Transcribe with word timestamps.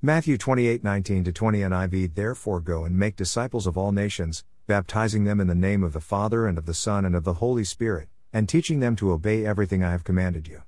Matthew 0.00 0.38
28 0.38 0.84
19 0.84 1.24
20 1.24 1.58
NIV 1.58 2.14
Therefore 2.14 2.60
go 2.60 2.84
and 2.84 2.96
make 2.96 3.16
disciples 3.16 3.66
of 3.66 3.76
all 3.76 3.90
nations, 3.90 4.44
baptizing 4.68 5.24
them 5.24 5.40
in 5.40 5.48
the 5.48 5.56
name 5.56 5.82
of 5.82 5.92
the 5.92 6.00
Father 6.00 6.46
and 6.46 6.56
of 6.56 6.66
the 6.66 6.74
Son 6.74 7.04
and 7.04 7.16
of 7.16 7.24
the 7.24 7.34
Holy 7.34 7.64
Spirit, 7.64 8.08
and 8.32 8.48
teaching 8.48 8.78
them 8.78 8.94
to 8.94 9.10
obey 9.10 9.44
everything 9.44 9.82
I 9.82 9.90
have 9.90 10.04
commanded 10.04 10.46
you. 10.46 10.62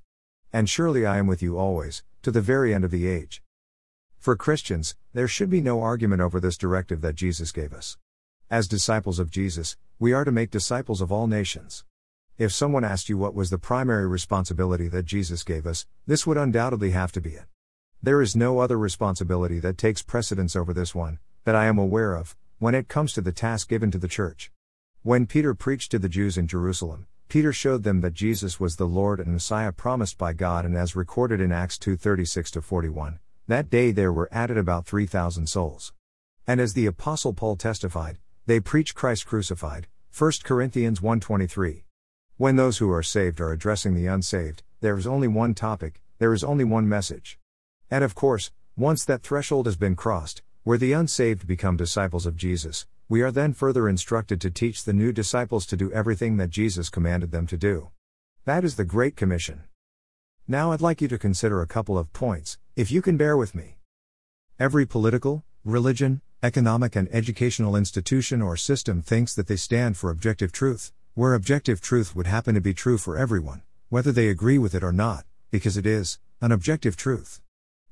And 0.53 0.69
surely 0.69 1.07
I 1.07 1.19
am 1.19 1.29
with 1.29 1.43
you 1.43 1.57
always, 1.57 2.03
to 2.23 2.33
the 2.33 2.41
very 2.41 2.75
end 2.75 2.83
of 2.83 2.91
the 2.91 3.07
age. 3.07 3.41
For 4.19 4.35
Christians, 4.35 4.97
there 5.13 5.29
should 5.29 5.49
be 5.49 5.61
no 5.61 5.81
argument 5.81 6.23
over 6.23 6.41
this 6.41 6.59
directive 6.59 7.01
that 7.03 7.15
Jesus 7.15 7.53
gave 7.53 7.73
us. 7.73 7.99
As 8.51 8.67
disciples 8.67 9.21
of 9.21 9.31
Jesus, 9.31 9.77
we 10.01 10.13
are 10.13 10.25
to 10.25 10.33
make 10.33 10.51
disciples 10.51 11.01
of 11.01 11.13
all 11.13 11.29
nations. 11.29 11.85
If 12.37 12.53
someone 12.53 12.83
asked 12.83 13.09
you 13.09 13.17
what 13.17 13.37
was 13.37 13.51
the 13.51 13.59
primary 13.59 14.09
responsibility 14.09 14.89
that 14.89 15.05
Jesus 15.05 15.45
gave 15.45 15.69
us, 15.69 15.87
this 16.05 16.27
would 16.27 16.37
undoubtedly 16.37 16.91
have 16.91 17.13
to 17.13 17.21
be 17.21 17.35
it. 17.35 17.45
There 18.03 18.23
is 18.23 18.35
no 18.35 18.61
other 18.61 18.79
responsibility 18.79 19.59
that 19.59 19.77
takes 19.77 20.01
precedence 20.01 20.57
over 20.57 20.73
this 20.73 20.95
one, 20.95 21.19
that 21.45 21.55
I 21.55 21.67
am 21.67 21.77
aware 21.77 22.15
of, 22.15 22.35
when 22.59 22.75
it 22.75 22.89
comes 22.89 23.13
to 23.13 23.21
the 23.21 23.31
task 23.31 23.69
given 23.69 23.91
to 23.91 23.99
the 23.99 24.09
church. 24.09 24.51
When 25.03 25.27
Peter 25.27 25.53
preached 25.53 25.91
to 25.91 25.99
the 25.99 26.09
Jews 26.09 26.39
in 26.39 26.47
Jerusalem, 26.47 27.09
Peter 27.29 27.53
showed 27.53 27.83
them 27.83 28.01
that 28.01 28.15
Jesus 28.15 28.59
was 28.59 28.77
the 28.77 28.87
Lord 28.87 29.21
and 29.21 29.35
Messiah 29.35 29.71
promised 29.71 30.17
by 30.17 30.33
God 30.33 30.65
and 30.65 30.75
as 30.79 30.97
recorded 30.97 31.43
in 31.43 31.53
Acts 31.53 31.77
2:36 31.77 32.63
41, 32.65 33.19
that 33.49 33.69
day 33.69 33.93
there 33.93 34.15
were 34.15 34.31
added 34.33 34.57
about 34.57 34.87
3000 34.87 35.47
souls. 35.47 35.93
And 36.47 36.59
as 36.59 36.73
the 36.73 36.87
apostle 36.87 37.35
Paul 37.35 37.57
testified, 37.57 38.17
they 38.47 38.61
preach 38.61 38.95
Christ 38.95 39.27
crucified, 39.27 39.89
1 40.11 40.43
Corinthians 40.43 41.03
1:23. 41.03 41.85
When 42.39 42.57
those 42.57 42.79
who 42.79 42.91
are 42.91 43.03
saved 43.03 43.43
are 43.43 43.53
addressing 43.53 43.95
the 43.95 44.07
unsaved, 44.07 44.63
there 44.81 44.97
is 44.97 45.07
only 45.07 45.29
one 45.29 45.53
topic, 45.53 46.01
there 46.19 46.33
is 46.33 46.43
only 46.43 46.65
one 46.65 46.89
message. 46.89 47.39
And 47.91 48.05
of 48.05 48.15
course, 48.15 48.53
once 48.77 49.05
that 49.05 49.23
threshold 49.23 49.67
has 49.67 49.77
been 49.77 49.97
crossed, 49.97 50.43
where 50.63 50.79
the 50.79 50.93
unsaved 50.93 51.47
become 51.47 51.77
disciples 51.77 52.25
of 52.25 52.37
Jesus, 52.37 52.87
we 53.09 53.23
are 53.23 53.33
then 53.33 53.53
further 53.53 53.89
instructed 53.89 54.41
to 54.41 54.51
teach 54.51 54.85
the 54.85 54.93
new 54.93 55.13
disciples 55.13 55.67
to 55.67 55.77
do 55.77 55.91
everything 55.93 56.37
that 56.37 56.51
Jesus 56.51 56.89
commanded 56.89 57.33
them 57.33 57.47
to 57.49 57.57
do. 57.57 57.91
That 58.45 58.65
is 58.65 58.77
the 58.77 58.85
Great 58.85 59.17
Commission. 59.17 59.65
Now 60.47 60.71
I'd 60.71 60.81
like 60.81 61.01
you 61.01 61.09
to 61.09 61.19
consider 61.19 61.61
a 61.61 61.67
couple 61.67 61.99
of 61.99 62.13
points, 62.13 62.59
if 62.77 62.91
you 62.93 63.03
can 63.03 63.17
bear 63.17 63.37
with 63.37 63.55
me. 63.55 63.79
Every 64.59 64.87
political, 64.87 65.45
religion, 65.65 66.21
economic, 66.43 66.95
and 66.95 67.09
educational 67.13 67.75
institution 67.75 68.41
or 68.41 68.57
system 68.57 69.03
thinks 69.03 69.35
that 69.35 69.49
they 69.49 69.57
stand 69.57 69.97
for 69.97 70.11
objective 70.11 70.53
truth, 70.53 70.93
where 71.15 71.35
objective 71.35 71.81
truth 71.81 72.15
would 72.15 72.29
happen 72.29 72.55
to 72.55 72.61
be 72.61 72.73
true 72.73 72.99
for 72.99 73.19
everyone, 73.19 73.63
whether 73.89 74.13
they 74.13 74.29
agree 74.29 74.59
with 74.59 74.75
it 74.75 74.85
or 74.85 74.93
not, 74.93 75.25
because 75.51 75.77
it 75.77 75.87
is 75.87 76.19
an 76.41 76.53
objective 76.53 76.97
truth. 76.97 77.41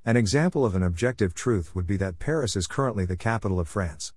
An 0.08 0.16
example 0.16 0.64
of 0.64 0.74
an 0.74 0.82
objective 0.82 1.34
truth 1.34 1.74
would 1.74 1.86
be 1.86 1.98
that 1.98 2.18
Paris 2.18 2.56
is 2.56 2.66
currently 2.66 3.04
the 3.04 3.14
capital 3.14 3.60
of 3.60 3.68
France. 3.68 4.14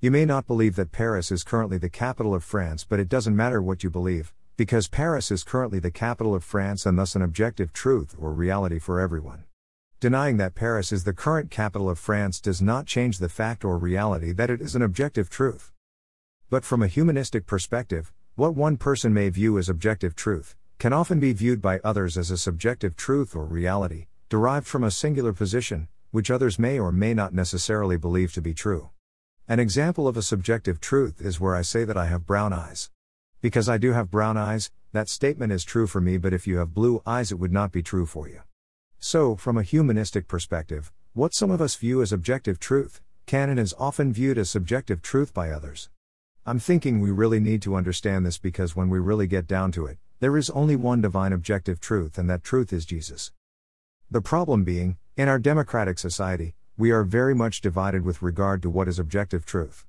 You 0.00 0.10
may 0.10 0.24
not 0.24 0.46
believe 0.46 0.74
that 0.76 0.90
Paris 0.90 1.30
is 1.30 1.44
currently 1.44 1.76
the 1.76 1.90
capital 1.90 2.34
of 2.34 2.42
France, 2.42 2.86
but 2.88 2.98
it 2.98 3.10
doesn't 3.10 3.36
matter 3.36 3.60
what 3.60 3.84
you 3.84 3.90
believe, 3.90 4.32
because 4.56 4.88
Paris 4.88 5.30
is 5.30 5.44
currently 5.44 5.78
the 5.78 5.90
capital 5.90 6.34
of 6.34 6.44
France 6.44 6.86
and 6.86 6.98
thus 6.98 7.14
an 7.14 7.20
objective 7.20 7.74
truth 7.74 8.16
or 8.18 8.32
reality 8.32 8.78
for 8.78 9.00
everyone. 9.00 9.44
Denying 10.00 10.38
that 10.38 10.54
Paris 10.54 10.92
is 10.92 11.04
the 11.04 11.12
current 11.12 11.50
capital 11.50 11.90
of 11.90 11.98
France 11.98 12.40
does 12.40 12.62
not 12.62 12.86
change 12.86 13.18
the 13.18 13.28
fact 13.28 13.66
or 13.66 13.76
reality 13.76 14.32
that 14.32 14.48
it 14.48 14.62
is 14.62 14.74
an 14.74 14.80
objective 14.80 15.28
truth. 15.28 15.72
But 16.48 16.64
from 16.64 16.82
a 16.82 16.88
humanistic 16.88 17.44
perspective, 17.44 18.14
what 18.34 18.54
one 18.54 18.78
person 18.78 19.12
may 19.12 19.28
view 19.28 19.58
as 19.58 19.68
objective 19.68 20.16
truth 20.16 20.56
can 20.78 20.94
often 20.94 21.20
be 21.20 21.34
viewed 21.34 21.60
by 21.60 21.80
others 21.84 22.16
as 22.16 22.30
a 22.30 22.38
subjective 22.38 22.96
truth 22.96 23.36
or 23.36 23.44
reality, 23.44 24.06
derived 24.34 24.66
from 24.66 24.82
a 24.82 24.90
singular 24.90 25.32
position, 25.32 25.86
which 26.10 26.28
others 26.28 26.58
may 26.58 26.76
or 26.76 26.90
may 26.90 27.14
not 27.14 27.32
necessarily 27.32 27.96
believe 27.96 28.32
to 28.32 28.42
be 28.42 28.52
true. 28.52 28.90
An 29.46 29.60
example 29.60 30.08
of 30.08 30.16
a 30.16 30.22
subjective 30.22 30.80
truth 30.80 31.20
is 31.20 31.38
where 31.38 31.54
I 31.54 31.62
say 31.62 31.84
that 31.84 31.96
I 31.96 32.06
have 32.06 32.26
brown 32.26 32.52
eyes. 32.52 32.90
Because 33.40 33.68
I 33.68 33.78
do 33.78 33.92
have 33.92 34.10
brown 34.10 34.36
eyes, 34.36 34.72
that 34.90 35.08
statement 35.08 35.52
is 35.52 35.62
true 35.62 35.86
for 35.86 36.00
me, 36.00 36.16
but 36.16 36.32
if 36.32 36.48
you 36.48 36.56
have 36.56 36.74
blue 36.74 37.00
eyes, 37.06 37.30
it 37.30 37.38
would 37.38 37.52
not 37.52 37.70
be 37.70 37.80
true 37.80 38.06
for 38.06 38.28
you. 38.28 38.40
So, 38.98 39.36
from 39.36 39.56
a 39.56 39.62
humanistic 39.62 40.26
perspective, 40.26 40.90
what 41.12 41.32
some 41.32 41.52
of 41.52 41.60
us 41.60 41.76
view 41.76 42.02
as 42.02 42.12
objective 42.12 42.58
truth, 42.58 43.00
can 43.26 43.48
and 43.48 43.60
is 43.60 43.72
often 43.78 44.12
viewed 44.12 44.36
as 44.36 44.50
subjective 44.50 45.00
truth 45.00 45.32
by 45.32 45.50
others. 45.50 45.90
I'm 46.44 46.58
thinking 46.58 46.98
we 46.98 47.12
really 47.12 47.38
need 47.38 47.62
to 47.62 47.76
understand 47.76 48.26
this 48.26 48.38
because 48.38 48.74
when 48.74 48.88
we 48.88 48.98
really 48.98 49.28
get 49.28 49.46
down 49.46 49.70
to 49.78 49.86
it, 49.86 49.98
there 50.18 50.36
is 50.36 50.50
only 50.50 50.74
one 50.74 51.00
divine 51.00 51.32
objective 51.32 51.78
truth, 51.78 52.18
and 52.18 52.28
that 52.28 52.42
truth 52.42 52.72
is 52.72 52.84
Jesus. 52.84 53.30
The 54.14 54.22
problem 54.22 54.62
being, 54.62 54.96
in 55.16 55.26
our 55.26 55.40
democratic 55.40 55.98
society, 55.98 56.54
we 56.76 56.92
are 56.92 57.02
very 57.02 57.34
much 57.34 57.60
divided 57.60 58.04
with 58.04 58.22
regard 58.22 58.62
to 58.62 58.70
what 58.70 58.86
is 58.86 59.00
objective 59.00 59.44
truth. 59.44 59.86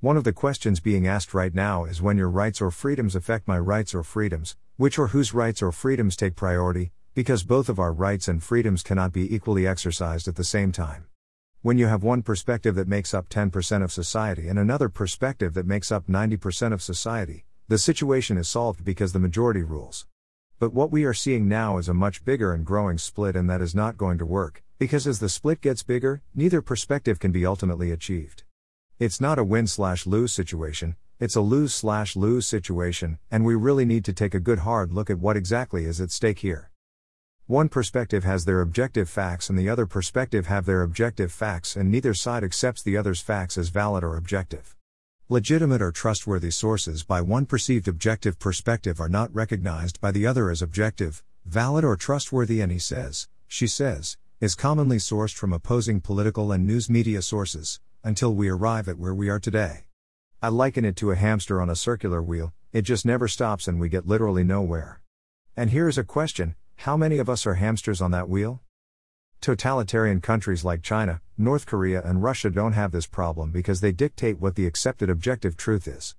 One 0.00 0.16
of 0.16 0.24
the 0.24 0.32
questions 0.32 0.80
being 0.80 1.06
asked 1.06 1.34
right 1.34 1.54
now 1.54 1.84
is 1.84 2.00
when 2.00 2.16
your 2.16 2.30
rights 2.30 2.62
or 2.62 2.70
freedoms 2.70 3.14
affect 3.14 3.46
my 3.46 3.58
rights 3.58 3.94
or 3.94 4.02
freedoms, 4.02 4.56
which 4.78 4.98
or 4.98 5.08
whose 5.08 5.34
rights 5.34 5.60
or 5.60 5.72
freedoms 5.72 6.16
take 6.16 6.36
priority, 6.36 6.92
because 7.12 7.42
both 7.42 7.68
of 7.68 7.78
our 7.78 7.92
rights 7.92 8.28
and 8.28 8.42
freedoms 8.42 8.82
cannot 8.82 9.12
be 9.12 9.34
equally 9.34 9.66
exercised 9.66 10.26
at 10.26 10.36
the 10.36 10.42
same 10.42 10.72
time. 10.72 11.04
When 11.60 11.76
you 11.76 11.86
have 11.86 12.02
one 12.02 12.22
perspective 12.22 12.76
that 12.76 12.88
makes 12.88 13.12
up 13.12 13.28
10% 13.28 13.84
of 13.84 13.92
society 13.92 14.48
and 14.48 14.58
another 14.58 14.88
perspective 14.88 15.52
that 15.52 15.66
makes 15.66 15.92
up 15.92 16.06
90% 16.06 16.72
of 16.72 16.80
society, 16.80 17.44
the 17.68 17.76
situation 17.76 18.38
is 18.38 18.48
solved 18.48 18.86
because 18.86 19.12
the 19.12 19.18
majority 19.18 19.62
rules. 19.62 20.06
But 20.58 20.72
what 20.72 20.90
we 20.90 21.04
are 21.04 21.12
seeing 21.12 21.48
now 21.48 21.76
is 21.76 21.86
a 21.86 21.92
much 21.92 22.24
bigger 22.24 22.54
and 22.54 22.64
growing 22.64 22.96
split, 22.96 23.36
and 23.36 23.48
that 23.50 23.60
is 23.60 23.74
not 23.74 23.98
going 23.98 24.16
to 24.16 24.24
work, 24.24 24.62
because 24.78 25.06
as 25.06 25.18
the 25.18 25.28
split 25.28 25.60
gets 25.60 25.82
bigger, 25.82 26.22
neither 26.34 26.62
perspective 26.62 27.18
can 27.18 27.30
be 27.30 27.44
ultimately 27.44 27.90
achieved. 27.90 28.42
It's 28.98 29.20
not 29.20 29.38
a 29.38 29.44
win 29.44 29.66
slash 29.66 30.06
lose 30.06 30.32
situation, 30.32 30.96
it's 31.20 31.36
a 31.36 31.42
lose 31.42 31.74
slash 31.74 32.16
lose 32.16 32.46
situation, 32.46 33.18
and 33.30 33.44
we 33.44 33.54
really 33.54 33.84
need 33.84 34.02
to 34.06 34.14
take 34.14 34.34
a 34.34 34.40
good 34.40 34.60
hard 34.60 34.94
look 34.94 35.10
at 35.10 35.18
what 35.18 35.36
exactly 35.36 35.84
is 35.84 36.00
at 36.00 36.10
stake 36.10 36.38
here. 36.38 36.70
One 37.46 37.68
perspective 37.68 38.24
has 38.24 38.46
their 38.46 38.62
objective 38.62 39.10
facts 39.10 39.50
and 39.50 39.58
the 39.58 39.68
other 39.68 39.84
perspective 39.84 40.46
have 40.46 40.64
their 40.64 40.80
objective 40.80 41.32
facts 41.32 41.76
and 41.76 41.90
neither 41.90 42.14
side 42.14 42.42
accepts 42.42 42.82
the 42.82 42.96
other's 42.96 43.20
facts 43.20 43.58
as 43.58 43.68
valid 43.68 44.02
or 44.02 44.16
objective. 44.16 44.74
Legitimate 45.28 45.82
or 45.82 45.90
trustworthy 45.90 46.52
sources 46.52 47.02
by 47.02 47.20
one 47.20 47.44
perceived 47.44 47.88
objective 47.88 48.38
perspective 48.38 49.00
are 49.00 49.08
not 49.08 49.34
recognized 49.34 50.00
by 50.00 50.12
the 50.12 50.24
other 50.24 50.52
as 50.52 50.62
objective, 50.62 51.24
valid, 51.44 51.84
or 51.84 51.96
trustworthy, 51.96 52.60
and 52.60 52.70
he 52.70 52.78
says, 52.78 53.26
she 53.48 53.66
says, 53.66 54.16
is 54.40 54.54
commonly 54.54 54.98
sourced 54.98 55.34
from 55.34 55.52
opposing 55.52 56.00
political 56.00 56.52
and 56.52 56.64
news 56.64 56.88
media 56.88 57.20
sources, 57.20 57.80
until 58.04 58.32
we 58.36 58.48
arrive 58.48 58.88
at 58.88 59.00
where 59.00 59.12
we 59.12 59.28
are 59.28 59.40
today. 59.40 59.86
I 60.40 60.46
liken 60.46 60.84
it 60.84 60.94
to 60.98 61.10
a 61.10 61.16
hamster 61.16 61.60
on 61.60 61.68
a 61.68 61.74
circular 61.74 62.22
wheel, 62.22 62.54
it 62.72 62.82
just 62.82 63.04
never 63.04 63.26
stops 63.26 63.66
and 63.66 63.80
we 63.80 63.88
get 63.88 64.06
literally 64.06 64.44
nowhere. 64.44 65.00
And 65.56 65.70
here's 65.70 65.98
a 65.98 66.04
question 66.04 66.54
how 66.76 66.96
many 66.96 67.18
of 67.18 67.28
us 67.28 67.48
are 67.48 67.54
hamsters 67.54 68.00
on 68.00 68.12
that 68.12 68.28
wheel? 68.28 68.62
Totalitarian 69.40 70.20
countries 70.20 70.64
like 70.64 70.82
China, 70.82 71.20
North 71.38 71.66
Korea, 71.66 72.02
and 72.04 72.22
Russia 72.22 72.50
don't 72.50 72.72
have 72.72 72.92
this 72.92 73.06
problem 73.06 73.50
because 73.50 73.80
they 73.80 73.92
dictate 73.92 74.40
what 74.40 74.54
the 74.54 74.66
accepted 74.66 75.08
objective 75.08 75.56
truth 75.56 75.86
is. 75.86 76.16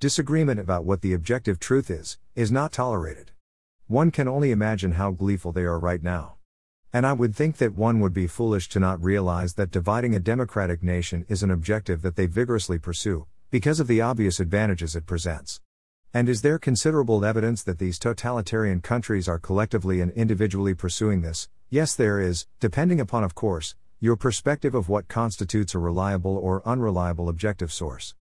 Disagreement 0.00 0.60
about 0.60 0.84
what 0.84 1.02
the 1.02 1.12
objective 1.12 1.58
truth 1.58 1.90
is, 1.90 2.18
is 2.36 2.52
not 2.52 2.72
tolerated. 2.72 3.32
One 3.88 4.10
can 4.10 4.28
only 4.28 4.50
imagine 4.50 4.92
how 4.92 5.10
gleeful 5.10 5.50
they 5.50 5.64
are 5.64 5.78
right 5.78 6.02
now. 6.02 6.34
And 6.92 7.06
I 7.06 7.12
would 7.14 7.34
think 7.34 7.56
that 7.56 7.74
one 7.74 8.00
would 8.00 8.14
be 8.14 8.26
foolish 8.26 8.68
to 8.70 8.80
not 8.80 9.02
realize 9.02 9.54
that 9.54 9.70
dividing 9.70 10.14
a 10.14 10.20
democratic 10.20 10.82
nation 10.82 11.24
is 11.28 11.42
an 11.42 11.50
objective 11.50 12.02
that 12.02 12.16
they 12.16 12.26
vigorously 12.26 12.78
pursue, 12.78 13.26
because 13.50 13.80
of 13.80 13.86
the 13.88 14.00
obvious 14.00 14.40
advantages 14.40 14.94
it 14.94 15.06
presents. 15.06 15.60
And 16.14 16.28
is 16.28 16.42
there 16.42 16.58
considerable 16.58 17.24
evidence 17.24 17.62
that 17.64 17.78
these 17.78 17.98
totalitarian 17.98 18.80
countries 18.80 19.28
are 19.28 19.38
collectively 19.38 20.00
and 20.00 20.10
individually 20.12 20.74
pursuing 20.74 21.22
this, 21.22 21.48
Yes, 21.70 21.94
there 21.94 22.18
is, 22.18 22.46
depending 22.60 22.98
upon, 22.98 23.24
of 23.24 23.34
course, 23.34 23.74
your 24.00 24.16
perspective 24.16 24.74
of 24.74 24.88
what 24.88 25.06
constitutes 25.06 25.74
a 25.74 25.78
reliable 25.78 26.34
or 26.34 26.66
unreliable 26.66 27.28
objective 27.28 27.70
source. 27.70 28.14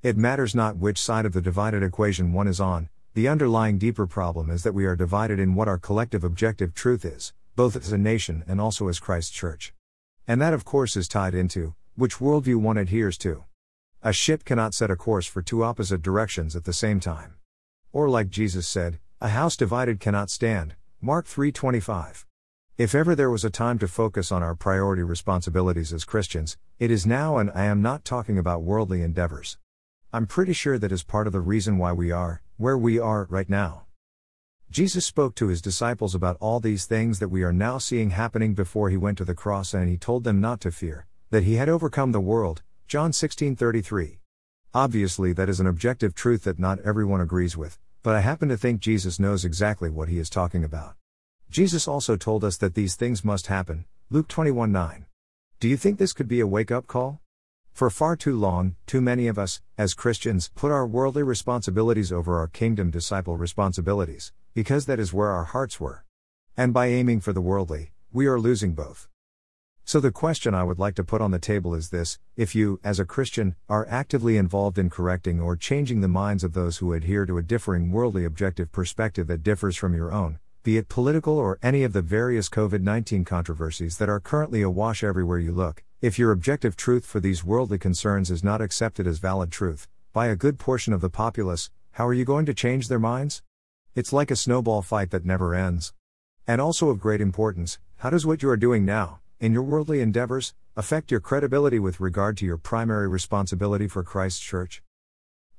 It 0.00 0.16
matters 0.16 0.54
not 0.54 0.76
which 0.76 1.02
side 1.02 1.26
of 1.26 1.32
the 1.32 1.40
divided 1.40 1.82
equation 1.82 2.32
one 2.32 2.46
is 2.46 2.60
on, 2.60 2.88
the 3.14 3.26
underlying 3.26 3.78
deeper 3.78 4.06
problem 4.06 4.48
is 4.48 4.62
that 4.62 4.74
we 4.74 4.86
are 4.86 4.94
divided 4.94 5.40
in 5.40 5.56
what 5.56 5.66
our 5.66 5.76
collective 5.76 6.22
objective 6.22 6.72
truth 6.72 7.04
is, 7.04 7.32
both 7.56 7.74
as 7.74 7.90
a 7.90 7.98
nation 7.98 8.44
and 8.46 8.60
also 8.60 8.86
as 8.86 9.00
Christ's 9.00 9.32
church. 9.32 9.74
And 10.28 10.40
that, 10.40 10.54
of 10.54 10.64
course, 10.64 10.96
is 10.96 11.08
tied 11.08 11.34
into 11.34 11.74
which 11.96 12.18
worldview 12.18 12.60
one 12.60 12.78
adheres 12.78 13.18
to. 13.18 13.42
A 14.00 14.12
ship 14.12 14.44
cannot 14.44 14.74
set 14.74 14.92
a 14.92 14.96
course 14.96 15.26
for 15.26 15.42
two 15.42 15.64
opposite 15.64 16.02
directions 16.02 16.54
at 16.54 16.62
the 16.62 16.72
same 16.72 17.00
time. 17.00 17.34
Or 17.92 18.08
like 18.08 18.30
Jesus 18.30 18.68
said, 18.68 19.00
a 19.20 19.30
house 19.30 19.56
divided 19.56 19.98
cannot 19.98 20.30
stand. 20.30 20.76
Mark 21.00 21.26
3:25. 21.26 22.24
If 22.76 22.94
ever 22.94 23.16
there 23.16 23.28
was 23.28 23.44
a 23.44 23.50
time 23.50 23.76
to 23.80 23.88
focus 23.88 24.30
on 24.30 24.40
our 24.40 24.54
priority 24.54 25.02
responsibilities 25.02 25.92
as 25.92 26.04
Christians, 26.04 26.56
it 26.78 26.92
is 26.92 27.06
now, 27.06 27.38
and 27.38 27.50
I 27.56 27.64
am 27.64 27.82
not 27.82 28.04
talking 28.04 28.38
about 28.38 28.62
worldly 28.62 29.02
endeavors. 29.02 29.58
I'm 30.12 30.28
pretty 30.28 30.52
sure 30.52 30.78
that 30.78 30.92
is 30.92 31.02
part 31.02 31.26
of 31.26 31.32
the 31.32 31.40
reason 31.40 31.76
why 31.76 31.92
we 31.92 32.12
are, 32.12 32.40
where 32.56 32.78
we 32.78 33.00
are, 33.00 33.26
right 33.28 33.48
now. 33.48 33.86
Jesus 34.70 35.06
spoke 35.06 35.34
to 35.34 35.48
his 35.48 35.60
disciples 35.60 36.14
about 36.14 36.36
all 36.38 36.60
these 36.60 36.86
things 36.86 37.18
that 37.18 37.30
we 37.30 37.42
are 37.42 37.52
now 37.52 37.78
seeing 37.78 38.10
happening 38.10 38.54
before 38.54 38.90
he 38.90 38.96
went 38.96 39.18
to 39.18 39.24
the 39.24 39.34
cross 39.34 39.74
and 39.74 39.88
he 39.88 39.96
told 39.96 40.22
them 40.22 40.40
not 40.40 40.60
to 40.60 40.70
fear, 40.70 41.06
that 41.30 41.42
he 41.42 41.54
had 41.56 41.68
overcome 41.68 42.12
the 42.12 42.20
world. 42.20 42.62
John 42.88 43.12
16:33. 43.12 44.20
Obviously 44.72 45.34
that 45.34 45.50
is 45.50 45.60
an 45.60 45.66
objective 45.66 46.14
truth 46.14 46.44
that 46.44 46.58
not 46.58 46.80
everyone 46.80 47.20
agrees 47.20 47.54
with, 47.54 47.78
but 48.02 48.14
I 48.14 48.22
happen 48.22 48.48
to 48.48 48.56
think 48.56 48.80
Jesus 48.80 49.20
knows 49.20 49.44
exactly 49.44 49.90
what 49.90 50.08
he 50.08 50.18
is 50.18 50.30
talking 50.30 50.64
about. 50.64 50.94
Jesus 51.50 51.86
also 51.86 52.16
told 52.16 52.44
us 52.44 52.56
that 52.56 52.72
these 52.72 52.94
things 52.96 53.22
must 53.22 53.48
happen. 53.48 53.84
Luke 54.08 54.26
21:9. 54.26 55.04
Do 55.60 55.68
you 55.68 55.76
think 55.76 55.98
this 55.98 56.14
could 56.14 56.28
be 56.28 56.40
a 56.40 56.46
wake-up 56.46 56.86
call? 56.86 57.20
For 57.74 57.90
far 57.90 58.16
too 58.16 58.38
long, 58.38 58.76
too 58.86 59.02
many 59.02 59.28
of 59.28 59.38
us, 59.38 59.60
as 59.76 59.92
Christians, 59.92 60.50
put 60.54 60.72
our 60.72 60.86
worldly 60.86 61.22
responsibilities 61.22 62.10
over 62.10 62.38
our 62.38 62.48
kingdom 62.48 62.90
disciple 62.90 63.36
responsibilities, 63.36 64.32
because 64.54 64.86
that 64.86 64.98
is 64.98 65.12
where 65.12 65.28
our 65.28 65.44
hearts 65.44 65.78
were. 65.78 66.06
And 66.56 66.72
by 66.72 66.86
aiming 66.86 67.20
for 67.20 67.34
the 67.34 67.42
worldly, 67.42 67.92
we 68.14 68.26
are 68.26 68.40
losing 68.40 68.72
both. 68.72 69.10
So 69.88 70.00
the 70.00 70.12
question 70.12 70.54
I 70.54 70.64
would 70.64 70.78
like 70.78 70.96
to 70.96 71.02
put 71.02 71.22
on 71.22 71.30
the 71.30 71.38
table 71.38 71.74
is 71.74 71.88
this 71.88 72.18
if 72.36 72.54
you, 72.54 72.78
as 72.84 73.00
a 73.00 73.06
Christian, 73.06 73.56
are 73.70 73.86
actively 73.88 74.36
involved 74.36 74.76
in 74.76 74.90
correcting 74.90 75.40
or 75.40 75.56
changing 75.56 76.02
the 76.02 76.08
minds 76.08 76.44
of 76.44 76.52
those 76.52 76.76
who 76.76 76.92
adhere 76.92 77.24
to 77.24 77.38
a 77.38 77.42
differing 77.42 77.90
worldly 77.90 78.26
objective 78.26 78.70
perspective 78.70 79.28
that 79.28 79.42
differs 79.42 79.78
from 79.78 79.94
your 79.94 80.12
own, 80.12 80.40
be 80.62 80.76
it 80.76 80.90
political 80.90 81.38
or 81.38 81.58
any 81.62 81.84
of 81.84 81.94
the 81.94 82.02
various 82.02 82.50
COVID 82.50 82.82
19 82.82 83.24
controversies 83.24 83.96
that 83.96 84.10
are 84.10 84.20
currently 84.20 84.60
awash 84.60 85.02
everywhere 85.02 85.38
you 85.38 85.52
look, 85.52 85.82
if 86.02 86.18
your 86.18 86.32
objective 86.32 86.76
truth 86.76 87.06
for 87.06 87.18
these 87.18 87.42
worldly 87.42 87.78
concerns 87.78 88.30
is 88.30 88.44
not 88.44 88.60
accepted 88.60 89.06
as 89.06 89.18
valid 89.18 89.50
truth 89.50 89.88
by 90.12 90.26
a 90.26 90.36
good 90.36 90.58
portion 90.58 90.92
of 90.92 91.00
the 91.00 91.08
populace, 91.08 91.70
how 91.92 92.06
are 92.06 92.12
you 92.12 92.26
going 92.26 92.44
to 92.44 92.52
change 92.52 92.88
their 92.88 92.98
minds? 92.98 93.42
It's 93.94 94.12
like 94.12 94.30
a 94.30 94.36
snowball 94.36 94.82
fight 94.82 95.12
that 95.12 95.24
never 95.24 95.54
ends. 95.54 95.94
And 96.46 96.60
also 96.60 96.90
of 96.90 97.00
great 97.00 97.22
importance, 97.22 97.78
how 97.96 98.10
does 98.10 98.26
what 98.26 98.42
you 98.42 98.50
are 98.50 98.56
doing 98.58 98.84
now, 98.84 99.20
in 99.40 99.52
your 99.52 99.62
worldly 99.62 100.00
endeavors, 100.00 100.52
affect 100.76 101.10
your 101.10 101.20
credibility 101.20 101.78
with 101.78 102.00
regard 102.00 102.36
to 102.36 102.44
your 102.44 102.56
primary 102.56 103.06
responsibility 103.06 103.86
for 103.86 104.02
Christ's 104.02 104.40
church? 104.40 104.82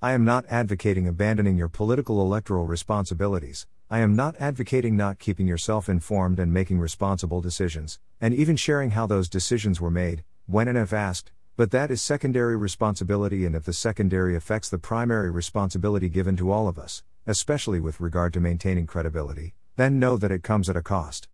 I 0.01 0.11
am 0.11 0.25
not 0.25 0.45
advocating 0.49 1.07
abandoning 1.07 1.55
your 1.55 1.69
political 1.69 2.21
electoral 2.21 2.65
responsibilities, 2.65 3.67
I 3.89 3.99
am 3.99 4.15
not 4.15 4.35
advocating 4.39 4.97
not 4.97 5.17
keeping 5.17 5.47
yourself 5.47 5.87
informed 5.87 6.39
and 6.39 6.53
making 6.53 6.79
responsible 6.79 7.41
decisions, 7.41 7.99
and 8.19 8.33
even 8.33 8.55
sharing 8.55 8.91
how 8.91 9.07
those 9.07 9.29
decisions 9.29 9.79
were 9.79 9.89
made, 9.89 10.23
when 10.45 10.67
and 10.67 10.77
if 10.77 10.91
asked, 10.91 11.31
but 11.55 11.71
that 11.71 11.89
is 11.89 12.01
secondary 12.01 12.57
responsibility, 12.57 13.45
and 13.45 13.55
if 13.55 13.63
the 13.63 13.73
secondary 13.73 14.35
affects 14.35 14.69
the 14.69 14.77
primary 14.77 15.31
responsibility 15.31 16.09
given 16.09 16.35
to 16.37 16.51
all 16.51 16.67
of 16.67 16.77
us, 16.77 17.03
especially 17.25 17.79
with 17.79 17.99
regard 17.99 18.33
to 18.33 18.39
maintaining 18.39 18.85
credibility, 18.85 19.53
then 19.75 19.99
know 19.99 20.17
that 20.17 20.31
it 20.31 20.43
comes 20.43 20.69
at 20.69 20.75
a 20.77 20.81
cost. 20.81 21.29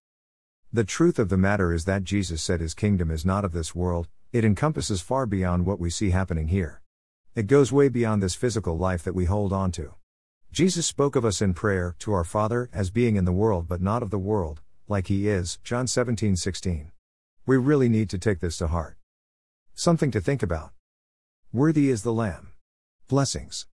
The 0.73 0.83
truth 0.83 1.19
of 1.19 1.29
the 1.29 1.37
matter 1.37 1.73
is 1.73 1.85
that 1.85 2.03
Jesus 2.03 2.41
said 2.41 2.59
his 2.59 2.73
kingdom 2.73 3.09
is 3.09 3.25
not 3.25 3.45
of 3.45 3.53
this 3.53 3.73
world, 3.73 4.07
it 4.33 4.43
encompasses 4.43 5.01
far 5.01 5.25
beyond 5.25 5.65
what 5.65 5.79
we 5.79 5.89
see 5.89 6.09
happening 6.09 6.49
here. 6.49 6.81
It 7.35 7.47
goes 7.47 7.71
way 7.71 7.87
beyond 7.87 8.21
this 8.21 8.35
physical 8.35 8.77
life 8.77 9.03
that 9.03 9.15
we 9.15 9.25
hold 9.25 9.53
on 9.53 9.71
to. 9.73 9.93
Jesus 10.51 10.85
spoke 10.85 11.15
of 11.15 11.23
us 11.23 11.41
in 11.41 11.53
prayer 11.53 11.95
to 11.99 12.11
our 12.13 12.23
Father 12.23 12.69
as 12.73 12.89
being 12.89 13.15
in 13.15 13.25
the 13.25 13.31
world 13.31 13.67
but 13.67 13.81
not 13.81 14.03
of 14.03 14.09
the 14.09 14.19
world, 14.19 14.61
like 14.87 15.07
he 15.07 15.27
is, 15.27 15.59
John 15.63 15.87
17 15.87 16.35
16. 16.35 16.91
We 17.45 17.57
really 17.57 17.89
need 17.89 18.09
to 18.09 18.17
take 18.17 18.39
this 18.39 18.57
to 18.57 18.67
heart. 18.67 18.97
Something 19.73 20.11
to 20.11 20.19
think 20.19 20.43
about. 20.43 20.71
Worthy 21.53 21.89
is 21.89 22.03
the 22.03 22.11
Lamb. 22.11 22.51
Blessings. 23.07 23.63